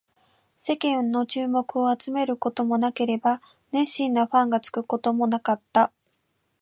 [0.57, 3.39] 世間の注目を集めることもなければ、
[3.71, 5.93] 熱心なファンがつくこともなかった